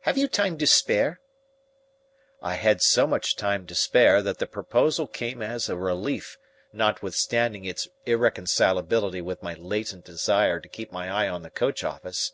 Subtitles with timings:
[0.00, 1.18] Have you time to spare?"
[2.42, 6.36] I had so much time to spare, that the proposal came as a relief,
[6.74, 12.32] notwithstanding its irreconcilability with my latent desire to keep my eye on the coach office.